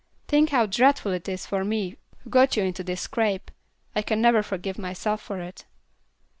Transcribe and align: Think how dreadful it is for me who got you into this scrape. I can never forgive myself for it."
Think 0.27 0.49
how 0.49 0.65
dreadful 0.65 1.11
it 1.11 1.29
is 1.29 1.45
for 1.45 1.63
me 1.63 1.95
who 2.23 2.31
got 2.31 2.57
you 2.57 2.63
into 2.63 2.83
this 2.83 3.01
scrape. 3.01 3.51
I 3.95 4.01
can 4.01 4.19
never 4.19 4.41
forgive 4.41 4.79
myself 4.79 5.21
for 5.21 5.39
it." 5.39 5.65